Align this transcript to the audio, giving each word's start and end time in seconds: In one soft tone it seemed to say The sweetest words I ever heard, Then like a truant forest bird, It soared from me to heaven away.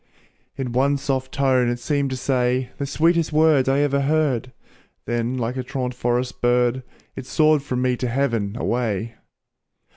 In 0.57 0.71
one 0.71 0.97
soft 0.97 1.31
tone 1.31 1.69
it 1.69 1.77
seemed 1.77 2.09
to 2.09 2.15
say 2.17 2.71
The 2.79 2.87
sweetest 2.87 3.31
words 3.31 3.69
I 3.69 3.81
ever 3.81 4.01
heard, 4.01 4.51
Then 5.05 5.37
like 5.37 5.57
a 5.57 5.63
truant 5.63 5.93
forest 5.93 6.41
bird, 6.41 6.81
It 7.15 7.27
soared 7.27 7.61
from 7.61 7.83
me 7.83 7.95
to 7.97 8.07
heaven 8.07 8.55
away. 8.57 9.13